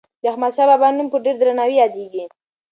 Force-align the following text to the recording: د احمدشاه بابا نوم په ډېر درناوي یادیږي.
د 0.21 0.23
احمدشاه 0.31 0.67
بابا 0.69 0.87
نوم 0.97 1.07
په 1.11 1.17
ډېر 1.25 1.35
درناوي 1.37 1.75
یادیږي. 1.79 2.23